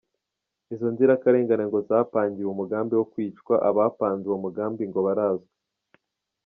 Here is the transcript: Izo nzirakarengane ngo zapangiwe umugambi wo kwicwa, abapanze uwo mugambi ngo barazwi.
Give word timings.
Izo 0.73 0.87
nzirakarengane 0.93 1.63
ngo 1.67 1.79
zapangiwe 1.87 2.49
umugambi 2.51 2.93
wo 2.95 3.05
kwicwa, 3.11 3.55
abapanze 3.69 4.23
uwo 4.27 4.37
mugambi 4.43 4.83
ngo 4.89 4.99
barazwi. 5.07 5.51